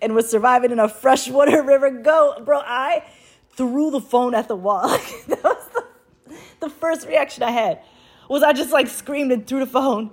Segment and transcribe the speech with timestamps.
[0.00, 1.90] and was surviving in a freshwater river.
[1.90, 2.60] Go, bro.
[2.60, 3.04] I
[3.50, 4.88] threw the phone at the wall.
[5.28, 7.82] that was the, the first reaction I had.
[8.28, 10.10] Was I just like screamed and threw the phone?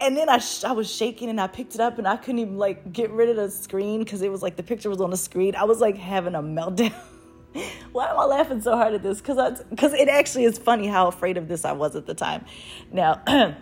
[0.00, 2.38] And then I, sh- I was shaking and I picked it up and I couldn't
[2.40, 5.10] even like get rid of the screen because it was like the picture was on
[5.10, 5.56] the screen.
[5.56, 6.92] I was like having a meltdown.
[7.92, 9.20] Why am I laughing so hard at this?
[9.20, 12.44] Because because it actually is funny how afraid of this I was at the time.
[12.92, 13.22] Now,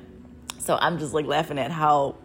[0.58, 2.16] so I'm just like laughing at how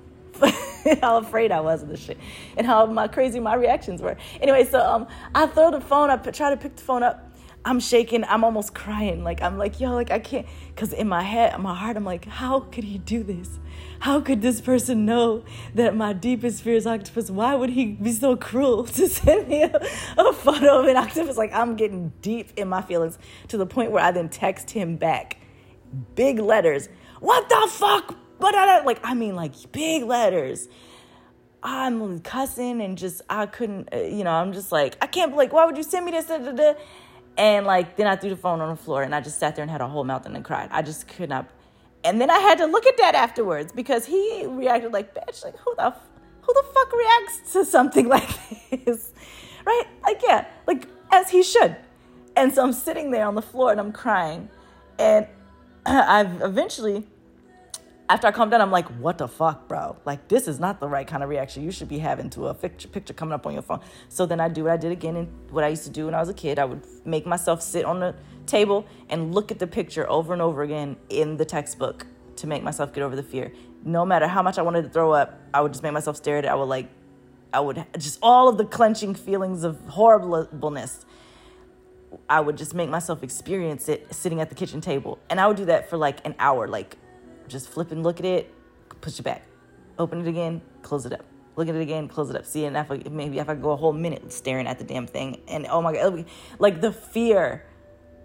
[1.01, 2.17] how afraid I was of this shit
[2.57, 4.17] and how my crazy my reactions were.
[4.41, 7.25] Anyway, so um, I throw the phone up, try to pick the phone up.
[7.65, 8.23] I'm shaking.
[8.23, 9.23] I'm almost crying.
[9.23, 10.47] Like I'm like, yo, like I can't.
[10.75, 13.59] Cause in my head, my heart, I'm like, how could he do this?
[13.99, 15.43] How could this person know
[15.75, 17.29] that my deepest fear is octopus?
[17.29, 19.75] Why would he be so cruel to send me a,
[20.17, 21.37] a photo of an octopus?
[21.37, 23.19] Like I'm getting deep in my feelings
[23.49, 25.37] to the point where I then text him back,
[26.15, 26.87] big letters.
[27.19, 28.15] What the fuck?
[28.39, 30.67] But like I mean, like big letters.
[31.61, 35.35] I'm cussing and just I couldn't, uh, you know, I'm just like I can't.
[35.35, 36.25] Like, why would you send me this?
[36.25, 36.73] Da, da, da.
[37.37, 39.63] And like then I threw the phone on the floor and I just sat there
[39.63, 40.69] and had a whole meltdown and then cried.
[40.71, 41.49] I just could not.
[42.03, 45.57] And then I had to look at that afterwards because he reacted like, bitch, like
[45.57, 48.29] who the who the fuck reacts to something like
[48.85, 49.13] this,
[49.65, 49.85] right?
[50.03, 51.75] Like yeah, like as he should.
[52.37, 54.49] And so I'm sitting there on the floor and I'm crying,
[54.97, 55.27] and
[55.85, 57.05] I've eventually
[58.09, 59.95] after I calm down, I'm like, what the fuck, bro?
[60.03, 62.55] Like, this is not the right kind of reaction you should be having to a
[62.55, 63.81] picture, picture coming up on your phone.
[64.09, 66.15] So then I do what I did again and what I used to do when
[66.15, 66.57] I was a kid.
[66.57, 68.15] I would make myself sit on the
[68.47, 72.63] table and look at the picture over and over again in the textbook to make
[72.63, 73.53] myself get over the fear.
[73.85, 76.37] No matter how much I wanted to throw up, I would just make myself stare
[76.37, 76.47] at it.
[76.47, 76.89] I would like,
[77.53, 81.05] I would just all of the clenching feelings of horribleness.
[82.27, 85.19] I would just make myself experience it sitting at the kitchen table.
[85.29, 86.97] And I would do that for like an hour, like
[87.49, 88.53] just flip and look at it,
[89.01, 89.43] push it back,
[89.97, 91.25] open it again, close it up.
[91.55, 92.45] Look at it again, close it up.
[92.45, 95.07] See, and if I, maybe if I go a whole minute staring at the damn
[95.07, 96.25] thing, and oh my god,
[96.57, 97.65] like the fear,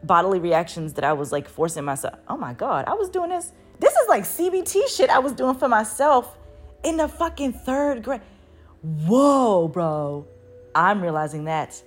[0.05, 2.19] bodily reactions that I was like forcing myself.
[2.29, 3.51] Oh my god, I was doing this.
[3.81, 6.39] This is like CBT shit I was doing for myself
[6.85, 8.21] in the fucking third grade.
[8.83, 10.27] Whoa, bro.
[10.75, 11.83] I'm realizing that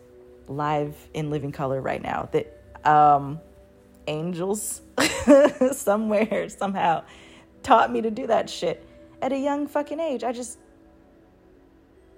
[0.48, 2.30] live in living color right now.
[2.32, 3.40] That um,
[4.08, 4.82] angels
[5.72, 7.04] somewhere, somehow
[7.64, 8.88] taught me to do that shit
[9.22, 10.24] at a young fucking age.
[10.24, 10.60] I just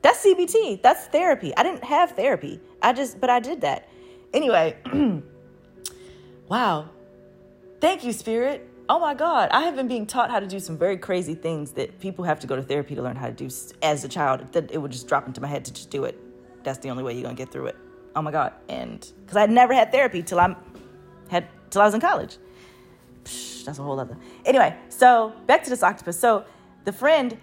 [0.02, 0.82] that's CBT.
[0.82, 1.56] That's therapy.
[1.58, 2.62] I didn't have therapy.
[2.82, 3.90] I just but I did that.
[4.34, 4.78] Anyway,
[6.48, 6.90] wow.
[7.82, 8.70] Thank you, spirit.
[8.88, 11.72] Oh my god, I have been being taught how to do some very crazy things
[11.74, 13.50] that people have to go to therapy to learn how to do
[13.84, 14.52] as a child.
[14.54, 16.18] That it would just drop into my head to just do it.
[16.64, 17.78] That's the only way you're going to get through it.
[18.16, 18.54] Oh my god.
[18.68, 20.56] And cuz I never had therapy till I
[21.30, 22.38] had till I was in college
[23.66, 24.18] that's a whole other.
[24.46, 26.20] Anyway, so back to this octopus.
[26.20, 26.46] So
[26.86, 27.38] the friend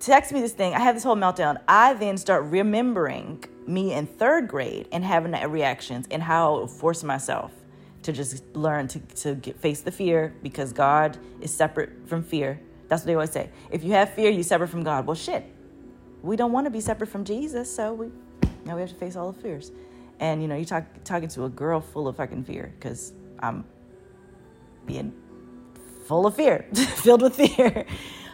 [0.00, 0.74] texts me this thing.
[0.74, 1.60] I have this whole meltdown.
[1.66, 7.02] I then start remembering me in third grade and having reactions and how I force
[7.02, 7.52] myself
[8.02, 12.60] to just learn to, to get, face the fear because God is separate from fear.
[12.88, 13.50] That's what they always say.
[13.70, 15.06] If you have fear, you separate from God.
[15.06, 15.44] Well, shit.
[16.22, 18.10] We don't want to be separate from Jesus, so we
[18.64, 19.70] now we have to face all the fears.
[20.18, 23.64] And you know, you talk talking to a girl full of fucking fear because I'm
[24.86, 25.12] being
[26.06, 27.86] full of fear, filled with fear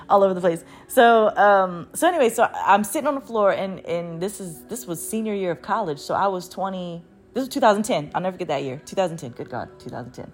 [0.08, 0.64] all over the place.
[0.88, 4.86] So, um, so anyway, so I'm sitting on the floor and, and this is, this
[4.86, 5.98] was senior year of college.
[5.98, 7.02] So I was 20,
[7.32, 8.10] this was 2010.
[8.14, 8.80] I'll never forget that year.
[8.84, 9.30] 2010.
[9.32, 9.68] Good God.
[9.80, 10.30] 2010.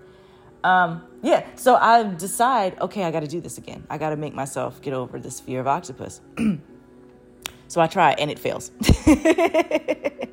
[0.64, 1.46] Um, yeah.
[1.54, 3.86] So I decide, okay, I got to do this again.
[3.88, 6.20] I got to make myself get over this fear of octopus.
[7.68, 8.72] so I try and it fails.
[8.80, 10.28] it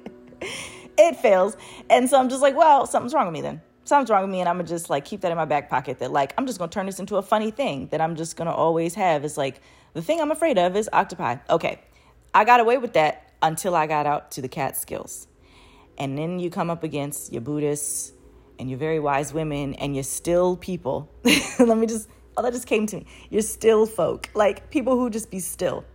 [1.21, 1.55] fails.
[1.89, 4.39] And so I'm just like, well, something's wrong with me then something's wrong with me
[4.39, 6.59] and i'm gonna just like keep that in my back pocket that like i'm just
[6.59, 9.23] gonna turn this into a funny thing that i'm just gonna always have.
[9.23, 9.61] Is like
[9.93, 11.37] the thing i'm afraid of is octopi.
[11.49, 11.79] Okay
[12.33, 15.27] i got away with that until i got out to the Catskills
[15.97, 18.11] and then you come up against your buddhists
[18.59, 21.09] and your very wise women and you're still people.
[21.59, 23.05] Let me just oh that just came to me.
[23.29, 25.85] You're still folk like people who just be still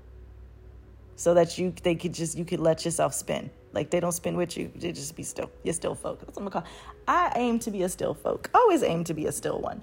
[1.17, 4.37] so that you they could just you could let yourself spin like they don't spin
[4.37, 4.71] with you.
[4.75, 5.51] They just be still.
[5.63, 6.21] You're still folk.
[6.21, 6.73] That's what I'm gonna call.
[7.07, 8.51] I aim to be a still folk.
[8.55, 9.83] Always aim to be a still one.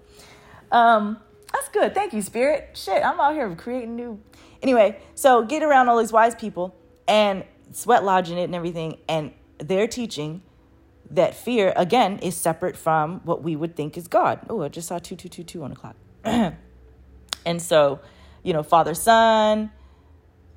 [0.71, 1.19] Um,
[1.53, 1.93] that's good.
[1.93, 2.71] Thank you, Spirit.
[2.73, 4.21] Shit, I'm out here creating new.
[4.61, 6.75] Anyway, so get around all these wise people
[7.07, 10.41] and sweat lodging it and everything, and they're teaching
[11.11, 14.39] that fear again is separate from what we would think is God.
[14.49, 15.95] Oh, I just saw two two two two on the clock.
[17.45, 18.01] and so,
[18.43, 19.71] you know, Father Sun,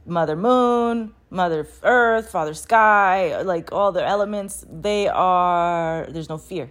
[0.07, 6.71] Mother Moon, Mother Earth, Father Sky, like all the elements, they are, there's no fear.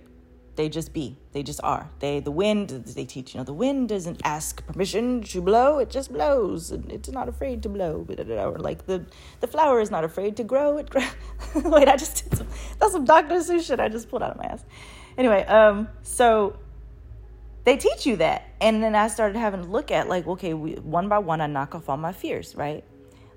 [0.60, 1.16] They just be.
[1.32, 1.90] They just are.
[2.00, 2.70] They the wind.
[2.70, 3.34] They teach.
[3.34, 5.80] You know, the wind doesn't ask permission to blow.
[5.80, 6.72] It just blows.
[6.72, 8.06] and It's not afraid to blow.
[8.06, 9.06] Or like the
[9.40, 10.78] the flower is not afraid to grow.
[10.78, 10.94] It.
[11.56, 12.48] Wait, I just did some.
[12.78, 13.36] That's some Dr.
[13.36, 14.66] Seuss shit I just pulled out of my ass.
[15.18, 16.60] Anyway, um, so
[17.64, 20.74] they teach you that, and then I started having to look at like, okay, we,
[20.74, 22.84] one by one, I knock off all my fears, right?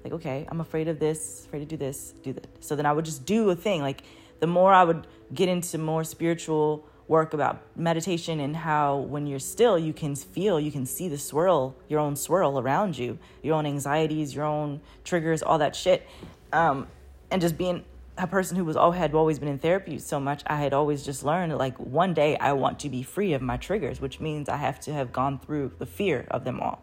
[0.05, 2.47] Like, okay, I'm afraid of this, afraid to do this, do that.
[2.61, 3.83] So then I would just do a thing.
[3.83, 4.03] Like,
[4.41, 9.39] the more I would get into more spiritual work about meditation and how when you're
[9.39, 13.55] still you can feel you can see the swirl your own swirl around you your
[13.55, 16.07] own anxieties your own triggers all that shit
[16.53, 16.87] um,
[17.31, 17.85] and just being
[18.17, 21.05] a person who was all had always been in therapy so much i had always
[21.05, 24.49] just learned like one day i want to be free of my triggers which means
[24.49, 26.83] i have to have gone through the fear of them all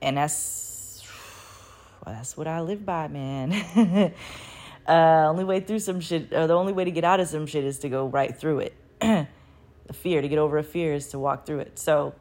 [0.00, 0.73] and that's
[2.04, 4.12] well, that's what i live by man.
[4.86, 7.46] Uh, only way through some shit or the only way to get out of some
[7.46, 8.74] shit is to go right through it.
[9.86, 11.78] The fear to get over a fear is to walk through it.
[11.78, 12.14] So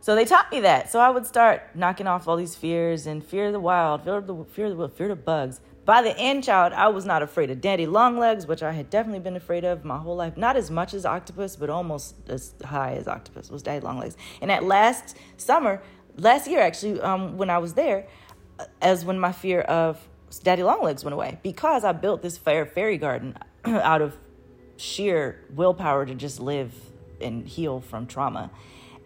[0.00, 0.90] so they taught me that.
[0.90, 4.16] So i would start knocking off all these fears and fear of the wild fear
[4.16, 5.60] of the fear of the, fear of bugs.
[5.84, 8.90] By the end child i was not afraid of daddy long legs which i had
[8.90, 10.36] definitely been afraid of my whole life.
[10.36, 14.16] Not as much as octopus but almost as high as octopus was daddy long legs.
[14.40, 15.82] And that last summer
[16.16, 18.06] last year actually um, when i was there
[18.80, 20.08] as when my fear of
[20.42, 24.16] daddy long legs went away because i built this fair fairy garden out of
[24.76, 26.72] sheer willpower to just live
[27.20, 28.50] and heal from trauma.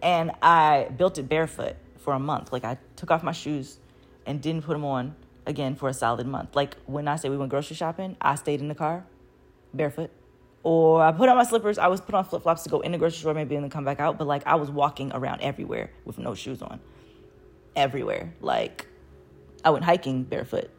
[0.02, 2.52] And I built it barefoot for a month.
[2.52, 3.78] Like I took off my shoes
[4.26, 5.16] and didn't put them on
[5.46, 6.54] again for a solid month.
[6.54, 9.04] Like when I say we went grocery shopping, I stayed in the car
[9.72, 10.10] barefoot.
[10.62, 11.78] Or I put on my slippers.
[11.78, 13.70] I was put on flip flops to go in the grocery store, maybe and then
[13.70, 14.18] come back out.
[14.18, 16.80] But like I was walking around everywhere with no shoes on.
[17.76, 18.34] Everywhere.
[18.40, 18.86] Like
[19.64, 20.70] I went hiking barefoot.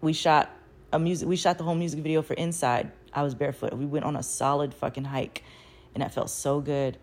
[0.00, 0.50] We shot
[0.92, 3.72] a music we shot the whole music video for Inside I was barefoot.
[3.72, 5.42] We went on a solid fucking hike
[5.94, 6.98] and that felt so good.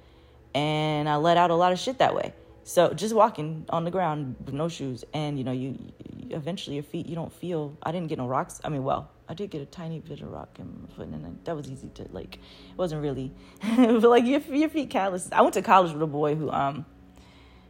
[0.53, 2.33] And I let out a lot of shit that way.
[2.63, 5.77] So just walking on the ground with no shoes, and you know, you,
[6.15, 7.77] you eventually your feet you don't feel.
[7.83, 8.61] I didn't get no rocks.
[8.63, 11.39] I mean, well, I did get a tiny bit of rock in my foot, and
[11.43, 12.35] that was easy to like.
[12.35, 15.27] It wasn't really, but like your your feet callous.
[15.31, 16.85] I went to college with a boy who um,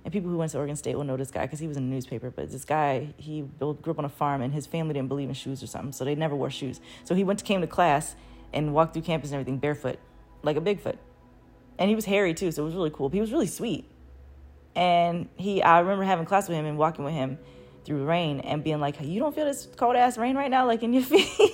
[0.03, 1.89] and people who went to Oregon State will know this guy because he was in
[1.89, 2.29] the newspaper.
[2.29, 5.35] But this guy he grew up on a farm, and his family didn't believe in
[5.35, 6.81] shoes or something, so they never wore shoes.
[7.03, 8.15] So he went to came to class
[8.51, 9.99] and walked through campus and everything barefoot,
[10.41, 10.97] like a Bigfoot.
[11.79, 13.09] And he was hairy too, so it was really cool.
[13.09, 13.89] He was really sweet.
[14.75, 17.39] And he, I remember having class with him and walking with him
[17.85, 20.83] through rain and being like, "You don't feel this cold ass rain right now, like
[20.83, 21.53] in your feet."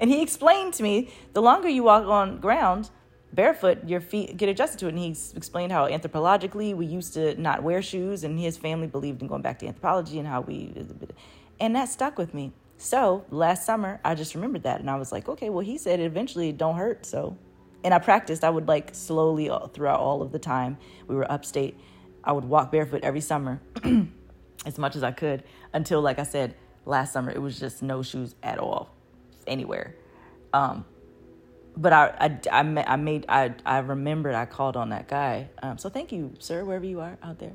[0.00, 2.90] and he explained to me, the longer you walk on ground
[3.32, 4.90] barefoot, your feet get adjusted to it.
[4.90, 9.22] And he explained how anthropologically we used to not wear shoes, and his family believed
[9.22, 10.72] in going back to anthropology and how we,
[11.60, 12.52] and that stuck with me.
[12.82, 16.00] So last summer, I just remembered that and I was like, okay, well, he said
[16.00, 17.06] it eventually it don't hurt.
[17.06, 17.38] So,
[17.84, 18.42] and I practiced.
[18.42, 21.78] I would like slowly throughout all of the time we were upstate.
[22.24, 23.60] I would walk barefoot every summer
[24.66, 28.02] as much as I could until, like I said, last summer, it was just no
[28.02, 28.90] shoes at all
[29.46, 29.94] anywhere.
[30.52, 30.84] Um,
[31.76, 35.48] but I, I, I, made, I, I remembered I called on that guy.
[35.62, 37.52] Um, so thank you, sir, wherever you are out there.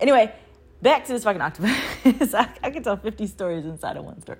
[0.00, 0.34] Anyway,
[0.82, 1.70] back to this fucking octopus.
[2.34, 4.38] I, I can tell 50 stories inside of one story.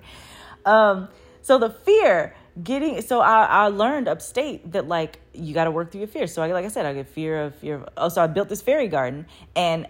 [0.64, 1.08] Um,
[1.42, 5.92] so the fear getting so I, I learned upstate that like you got to work
[5.92, 6.32] through your fears.
[6.32, 7.76] So I, like I said, I get fear of fear.
[7.76, 9.86] Of, oh, so I built this fairy garden, and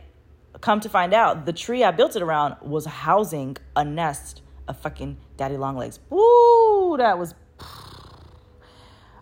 [0.61, 4.79] come to find out, the tree I built it around was housing a nest of
[4.79, 5.99] fucking daddy long legs.
[6.11, 7.35] Woo, that was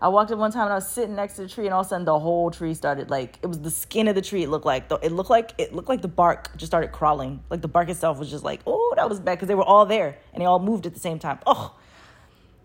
[0.05, 1.81] I walked up one time and I was sitting next to the tree, and all
[1.81, 4.43] of a sudden the whole tree started like it was the skin of the tree.
[4.43, 7.43] It looked like it looked like it looked like the bark just started crawling.
[7.49, 9.87] Like the bark itself was just like, oh, that was bad because they were all
[9.87, 11.39] there and they all moved at the same time.
[11.47, 11.75] Oh,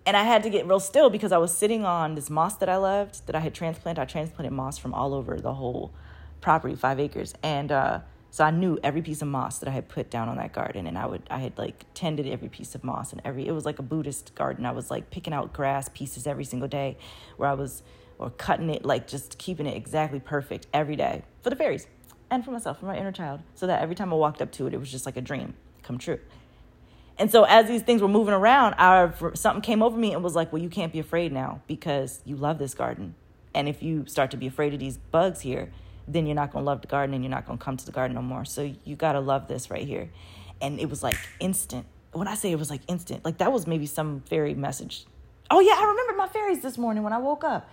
[0.06, 2.68] and I had to get real still because I was sitting on this moss that
[2.68, 4.02] I loved that I had transplanted.
[4.02, 5.94] I transplanted moss from all over the whole
[6.42, 8.00] property, five acres, and uh,
[8.32, 10.86] so I knew every piece of moss that I had put down on that garden,
[10.88, 13.66] and I would I had like tended every piece of moss and every it was
[13.66, 14.66] like a Buddhist garden.
[14.66, 16.98] I was like picking out grass pieces every single day,
[17.38, 17.84] where I was
[18.20, 21.88] or cutting it like just keeping it exactly perfect every day for the fairies
[22.30, 24.68] and for myself, for my inner child, so that every time I walked up to
[24.68, 26.20] it, it was just like a dream come true.
[27.18, 30.36] And so as these things were moving around, our, something came over me and was
[30.36, 33.16] like, "Well, you can't be afraid now because you love this garden,
[33.56, 35.72] and if you start to be afraid of these bugs here."
[36.14, 37.86] Then you're not going to love the garden and you're not going to come to
[37.86, 38.46] the garden no more.
[38.46, 40.10] So you got to love this right here.
[40.62, 41.86] And it was like instant.
[42.12, 45.06] When I say it was like instant, like that was maybe some fairy message.
[45.52, 47.70] Oh yeah, I remember my fairies this morning when I woke up.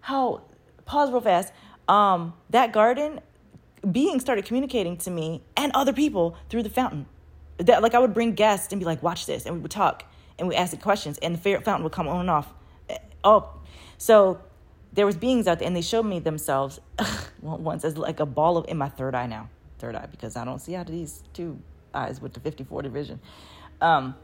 [0.00, 0.42] How
[0.86, 1.52] pause real fast.
[1.88, 3.20] Um, that garden
[3.90, 7.06] being started communicating to me and other people through the fountain.
[7.58, 10.04] That like I would bring guests and be like, "Watch this," and we would talk
[10.38, 12.52] and we ask the questions, and the fairy fountain would come on and off.
[13.24, 13.50] Oh,
[13.98, 14.40] so
[14.92, 16.80] there was beings out there, and they showed me themselves
[17.46, 19.48] once as like a ball of in my third eye now,
[19.78, 21.58] third eye because I don't see out of these two
[21.94, 23.20] eyes with the 50-40 vision.
[23.80, 24.14] Um,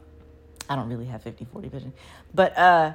[0.69, 1.93] I don't really have 50-40 vision,
[2.33, 2.93] but uh,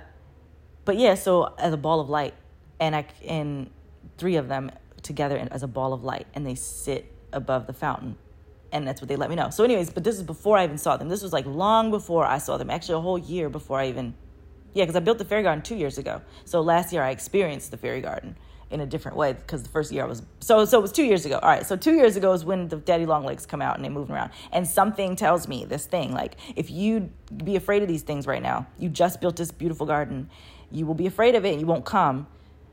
[0.84, 1.14] but yeah.
[1.14, 2.34] So as a ball of light,
[2.80, 3.70] and I and
[4.16, 4.70] three of them
[5.02, 8.16] together as a ball of light, and they sit above the fountain
[8.72, 9.50] and that's what they let me know.
[9.50, 11.08] So, anyways, but this is before I even saw them.
[11.08, 12.70] This was like long before I saw them.
[12.70, 14.14] Actually, a whole year before I even,
[14.74, 16.20] yeah, because I built the fairy garden two years ago.
[16.44, 18.36] So last year I experienced the fairy garden
[18.70, 21.04] in a different way because the first year I was so so it was two
[21.04, 21.38] years ago.
[21.42, 23.84] All right, so two years ago is when the daddy long legs come out and
[23.84, 27.10] they move around, and something tells me this thing like if you
[27.44, 30.30] be afraid of these things right now, you just built this beautiful garden,
[30.70, 32.26] you will be afraid of it and you won't come,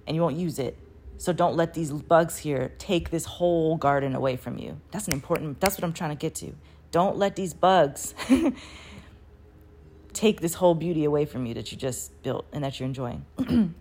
[0.08, 0.78] and you won't use it
[1.18, 4.80] so don't let these bugs here take this whole garden away from you.
[4.92, 6.54] That's an important, that's what I'm trying to get to.
[6.92, 8.14] Don't let these bugs
[10.14, 13.26] take this whole beauty away from you that you just built and that you're enjoying.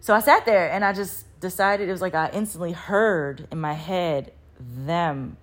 [0.00, 3.60] so I sat there and I just decided it was like I instantly heard in
[3.60, 5.36] my head them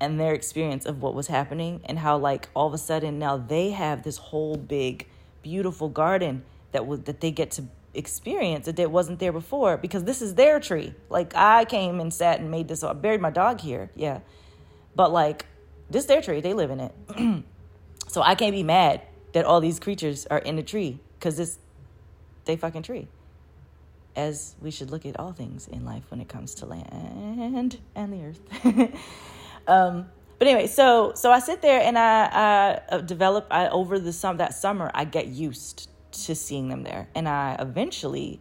[0.00, 3.36] and their experience of what was happening and how like all of a sudden now
[3.36, 5.06] they have this whole big
[5.42, 6.42] beautiful garden
[6.72, 10.60] that was that they get to experience that wasn't there before because this is their
[10.60, 10.94] tree.
[11.08, 12.82] Like I came and sat and made this.
[12.82, 14.20] I buried my dog here, yeah,
[14.94, 15.46] but like
[15.90, 16.40] this their tree.
[16.40, 16.94] They live in it,
[18.08, 19.02] so I can't be mad
[19.32, 21.58] that all these creatures are in the tree because this
[22.44, 23.08] they fucking tree.
[24.20, 28.12] As we should look at all things in life when it comes to land and
[28.12, 28.42] the earth.
[29.66, 30.06] um,
[30.38, 33.46] but anyway, so so I sit there and I, I uh, develop.
[33.50, 37.08] I over the sum that summer I get used to seeing them there.
[37.14, 38.40] And I eventually,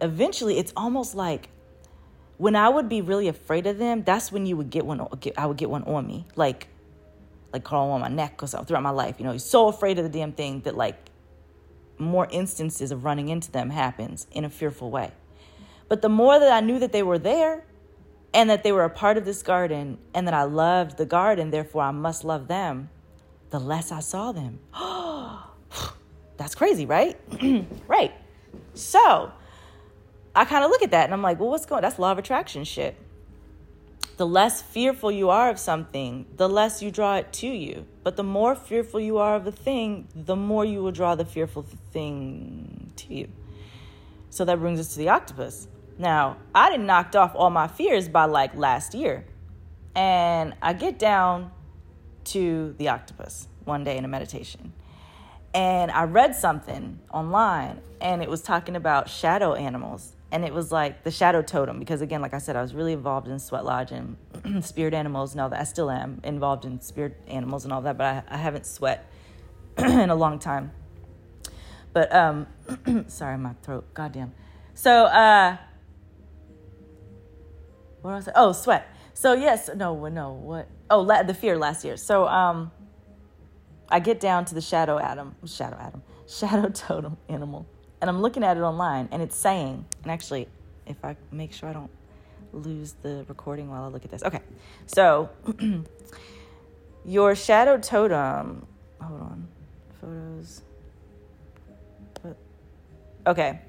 [0.00, 1.48] eventually, it's almost like
[2.38, 5.06] when I would be really afraid of them, that's when you would get one.
[5.36, 6.68] I would get one on me, like,
[7.52, 9.16] like crawling on my neck or something throughout my life.
[9.18, 10.96] You know, you're so afraid of the damn thing that like
[12.02, 15.12] more instances of running into them happens in a fearful way.
[15.88, 17.64] But the more that I knew that they were there
[18.32, 21.50] and that they were a part of this garden and that I loved the garden,
[21.50, 22.88] therefore I must love them,
[23.50, 24.60] the less I saw them.
[26.36, 27.18] That's crazy, right?
[27.86, 28.12] right.
[28.74, 29.32] So
[30.34, 32.18] I kind of look at that and I'm like, well, what's going That's law of
[32.18, 32.96] attraction shit.
[34.16, 37.86] The less fearful you are of something, the less you draw it to you.
[38.04, 41.24] But the more fearful you are of a thing, the more you will draw the
[41.24, 43.28] fearful thing to you.
[44.30, 45.68] So that brings us to the octopus.
[45.98, 49.24] Now, I didn't knocked off all my fears by like last year.
[49.94, 51.50] And I get down
[52.24, 54.72] to the octopus one day in a meditation
[55.54, 60.14] and I read something online and it was talking about shadow animals.
[60.32, 62.94] And it was like the shadow totem, because again, like I said, I was really
[62.94, 64.16] involved in Sweat Lodge and
[64.64, 65.60] spirit animals and all that.
[65.60, 69.08] I still am involved in spirit animals and all that, but I, I haven't sweat
[69.78, 70.72] in a long time.
[71.92, 72.46] But, um,
[73.08, 74.32] sorry, my throat, goddamn.
[74.72, 75.58] So, uh,
[78.00, 78.34] what was it?
[78.34, 78.88] Oh, sweat.
[79.12, 80.68] So, yes, no, no, what?
[80.90, 81.98] Oh, the fear last year.
[81.98, 82.72] So, um,
[83.90, 87.66] I get down to the shadow atom, shadow atom, shadow totem animal,
[88.02, 90.48] and I'm looking at it online, and it's saying, and actually,
[90.86, 91.90] if I make sure I don't
[92.52, 94.24] lose the recording while I look at this.
[94.24, 94.40] Okay,
[94.86, 95.30] so
[97.06, 98.66] your shadow totem.
[99.00, 99.48] Hold on,
[100.00, 100.62] photos.
[103.24, 103.60] Okay,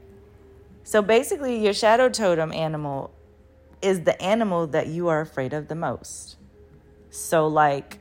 [0.84, 3.14] so basically, your shadow totem animal
[3.84, 6.38] is the animal that you are afraid of the most.
[7.12, 8.00] So, like,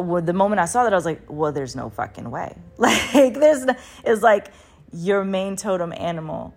[0.00, 2.56] well, the moment I saw that, I was like, well, there's no fucking way.
[2.78, 4.52] Like, there's, no, it's like
[4.92, 6.54] your main totem animal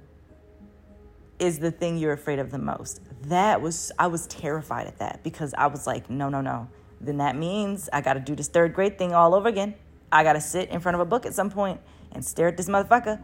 [1.39, 3.01] is the thing you're afraid of the most.
[3.23, 6.69] That was, I was terrified at that because I was like, no, no, no.
[7.01, 9.75] Then that means I got to do this third grade thing all over again.
[10.11, 11.81] I got to sit in front of a book at some point
[12.11, 13.21] and stare at this motherfucker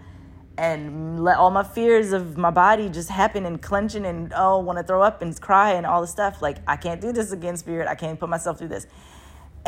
[0.59, 4.77] and let all my fears of my body just happen and clenching and oh want
[4.77, 7.55] to throw up and cry and all the stuff like i can't do this again
[7.55, 8.85] spirit i can't put myself through this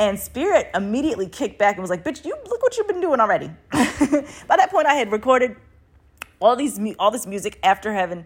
[0.02, 3.20] and Spirit immediately kicked back and was like, "Bitch, you look what you've been doing
[3.20, 5.56] already." By that point, I had recorded
[6.40, 8.26] all these all this music after having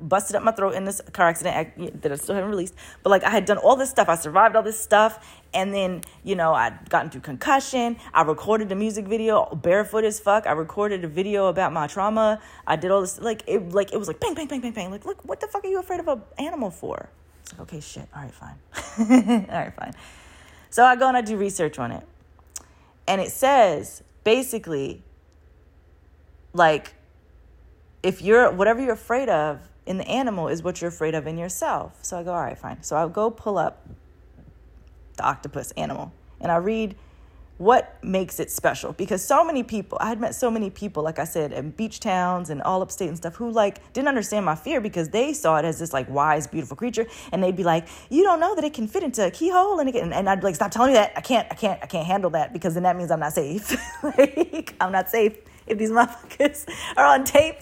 [0.00, 2.74] busted up my throat in this car accident that I still haven't released.
[3.02, 6.02] But like I had done all this stuff, I survived all this stuff, and then
[6.22, 7.96] you know I'd gotten through concussion.
[8.14, 10.46] I recorded a music video barefoot as fuck.
[10.46, 12.40] I recorded a video about my trauma.
[12.68, 14.90] I did all this like it like it was like bang bang bang bang bang.
[14.92, 17.08] Like look, what the fuck are you afraid of an animal for?
[17.42, 18.08] It's like okay, shit.
[18.14, 19.46] All right, fine.
[19.50, 19.92] all right, fine.
[20.76, 22.06] So I go and I do research on it.
[23.08, 25.02] And it says basically,
[26.52, 26.92] like,
[28.02, 31.38] if you're, whatever you're afraid of in the animal is what you're afraid of in
[31.38, 31.96] yourself.
[32.02, 32.82] So I go, all right, fine.
[32.82, 33.88] So I'll go pull up
[35.16, 36.94] the octopus animal and I read
[37.58, 38.92] what makes it special?
[38.92, 42.00] Because so many people i had met so many people like i said in beach
[42.00, 45.56] towns and all upstate and stuff who like didn't understand my fear because they saw
[45.56, 47.06] it as this like wise beautiful creature.
[47.32, 49.94] And they'd be like you don't know that it can fit into a keyhole and,
[49.94, 51.12] and, and i'd be like stop telling me that.
[51.16, 53.76] I can't i can't i can't handle that because then that means i'm not safe.
[54.02, 57.56] Like i'm not safe if these motherfuckers are on tape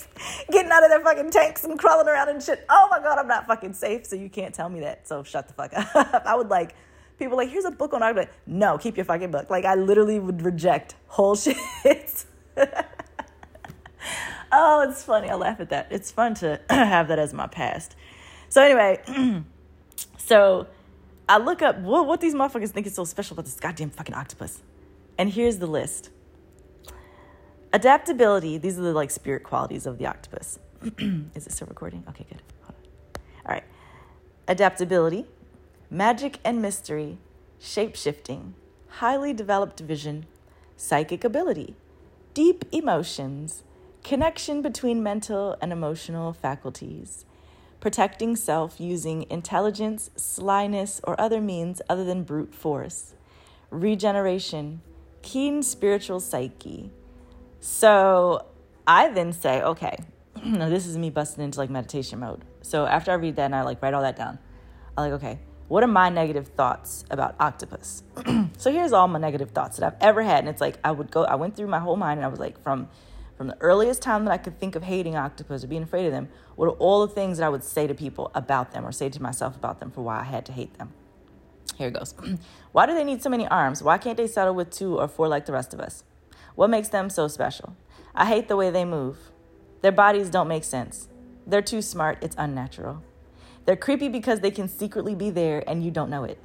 [0.50, 2.64] getting out of their fucking tanks and crawling around and shit.
[2.68, 4.06] Oh my god i'm not fucking safe.
[4.06, 5.06] So you can't tell me that.
[5.06, 6.22] So shut the fuck up.
[6.26, 6.74] I would like
[7.18, 8.16] people like, here's a book on art.
[8.16, 9.50] Like, no, keep your fucking book.
[9.50, 12.24] Like, I literally would reject whole shit.
[14.52, 15.30] oh, it's funny.
[15.30, 15.88] I laugh at that.
[15.90, 17.96] It's fun to have that as my past.
[18.48, 19.00] So, anyway,
[20.18, 20.66] so
[21.28, 24.14] I look up what, what these motherfuckers think is so special about this goddamn fucking
[24.14, 24.62] octopus.
[25.18, 26.10] And here's the list
[27.72, 30.58] adaptability, these are the like spirit qualities of the octopus.
[31.34, 32.04] is it still recording?
[32.08, 32.42] Okay, good.
[32.68, 33.64] All right.
[34.46, 35.26] Adaptability,
[35.94, 37.18] magic and mystery,
[37.60, 38.54] shape shifting,
[38.98, 40.26] highly developed vision,
[40.76, 41.76] psychic ability,
[42.34, 43.62] deep emotions,
[44.02, 47.24] connection between mental and emotional faculties,
[47.78, 53.14] protecting self using intelligence, slyness, or other means other than brute force,
[53.70, 54.80] regeneration,
[55.22, 56.90] keen spiritual psyche.
[57.60, 58.46] So
[58.84, 59.96] I then say, okay,
[60.44, 62.44] now this is me busting into like meditation mode.
[62.62, 64.40] So after I read that and I like write all that down,
[64.98, 65.38] I'm like, okay,
[65.74, 68.04] what are my negative thoughts about octopus?
[68.58, 70.38] so here's all my negative thoughts that I've ever had.
[70.38, 72.38] And it's like I would go, I went through my whole mind and I was
[72.38, 72.88] like, from
[73.36, 76.12] from the earliest time that I could think of hating octopus or being afraid of
[76.12, 78.92] them, what are all the things that I would say to people about them or
[78.92, 80.92] say to myself about them for why I had to hate them?
[81.76, 82.14] Here it goes.
[82.70, 83.82] why do they need so many arms?
[83.82, 86.04] Why can't they settle with two or four like the rest of us?
[86.54, 87.76] What makes them so special?
[88.14, 89.18] I hate the way they move.
[89.80, 91.08] Their bodies don't make sense.
[91.44, 93.02] They're too smart, it's unnatural.
[93.64, 96.38] They're creepy because they can secretly be there and you don't know it.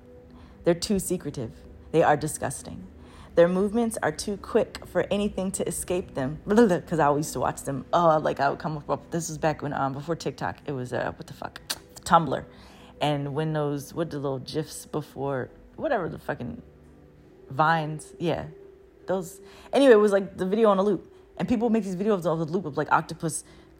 [0.63, 1.51] They're too secretive.
[1.91, 2.87] They are disgusting.
[3.35, 6.39] Their movements are too quick for anything to escape them.
[6.45, 7.85] Because I always used to watch them.
[7.93, 8.87] Oh, like I would come up.
[8.87, 10.57] With this was back when um before TikTok.
[10.65, 11.61] It was uh what the fuck,
[12.03, 12.43] Tumblr,
[13.01, 16.61] and when those what the little gifs before whatever the fucking
[17.49, 18.13] vines.
[18.19, 18.45] Yeah,
[19.07, 19.41] those.
[19.71, 22.39] Anyway, it was like the video on a loop, and people make these videos on
[22.39, 23.43] the loop of like octopus